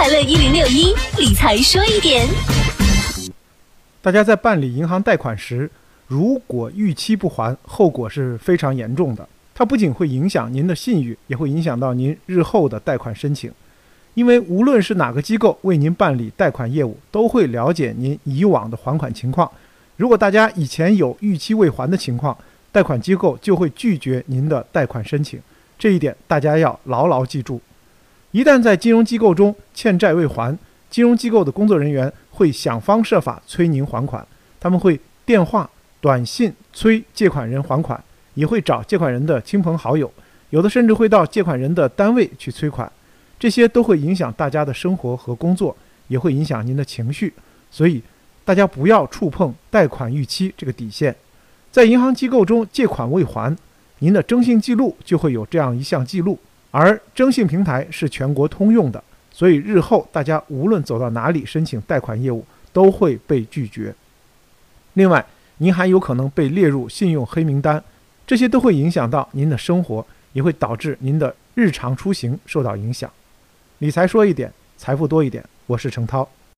[0.00, 2.26] 快乐一零六一理财说一点。
[4.00, 5.70] 大家在办理银行贷款时，
[6.06, 9.28] 如果逾期不还，后果是非常严重的。
[9.54, 13.52] 它不仅会影响您的信誉，也会影响到您日后的贷款申请。
[14.14, 19.52] 因为无论是哪个机构为您办理贷款业务，都会了解您以往的还款情况。
[19.98, 22.34] 如果大家以前有逾期未还的情况，
[22.72, 25.38] 贷款机构就会拒绝您的贷款申请。
[25.78, 27.60] 这一点大家要牢牢记住。
[28.32, 30.56] 一旦在金融机构中欠债未还，
[30.88, 34.24] 金融机构的工作人员会想方设法催您还款。
[34.60, 35.68] 他们会电话、
[36.00, 38.02] 短信催借款人还款，
[38.34, 40.12] 也会找借款人的亲朋好友，
[40.50, 42.90] 有的甚至会到借款人的单位去催款。
[43.38, 45.76] 这些都会影响大家的生活和工作，
[46.06, 47.32] 也会影响您的情绪。
[47.70, 48.00] 所以，
[48.44, 51.16] 大家不要触碰贷款逾期这个底线。
[51.72, 53.56] 在银行机构中借款未还，
[54.00, 56.38] 您的征信记录就会有这样一项记录。
[56.70, 59.02] 而征信平台是全国通用的，
[59.32, 63.94] 所以日后大家无论走到哪里申请贷款业务都会被拒绝。
[64.94, 65.24] 另外，
[65.58, 67.82] 您还有可能被列入信用黑名单，
[68.26, 73.10] 这些都会影响到您的生活，也会导致您的日常出行受到影响。
[73.78, 75.44] 理财说一点，财富多一点。
[75.66, 76.28] 我是程涛。